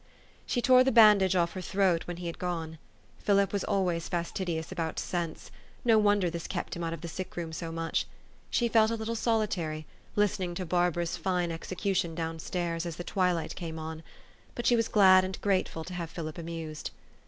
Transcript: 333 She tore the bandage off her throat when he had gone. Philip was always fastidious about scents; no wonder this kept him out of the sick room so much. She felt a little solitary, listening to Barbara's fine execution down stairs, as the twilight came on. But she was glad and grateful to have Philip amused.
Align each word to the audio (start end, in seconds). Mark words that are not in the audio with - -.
333 0.47 0.53
She 0.57 0.61
tore 0.63 0.83
the 0.83 0.91
bandage 0.91 1.35
off 1.35 1.53
her 1.53 1.61
throat 1.61 2.07
when 2.07 2.17
he 2.17 2.25
had 2.25 2.39
gone. 2.39 2.79
Philip 3.19 3.53
was 3.53 3.63
always 3.63 4.09
fastidious 4.09 4.71
about 4.71 4.97
scents; 4.97 5.51
no 5.85 5.99
wonder 5.99 6.27
this 6.31 6.47
kept 6.47 6.75
him 6.75 6.83
out 6.83 6.91
of 6.93 7.01
the 7.01 7.07
sick 7.07 7.37
room 7.37 7.53
so 7.53 7.71
much. 7.71 8.07
She 8.49 8.67
felt 8.67 8.89
a 8.89 8.95
little 8.95 9.13
solitary, 9.15 9.85
listening 10.15 10.55
to 10.55 10.65
Barbara's 10.65 11.17
fine 11.17 11.51
execution 11.51 12.15
down 12.15 12.39
stairs, 12.39 12.87
as 12.87 12.95
the 12.95 13.03
twilight 13.03 13.55
came 13.55 13.77
on. 13.77 14.01
But 14.55 14.65
she 14.65 14.75
was 14.75 14.87
glad 14.87 15.23
and 15.23 15.39
grateful 15.39 15.83
to 15.83 15.93
have 15.93 16.09
Philip 16.09 16.39
amused. 16.39 16.89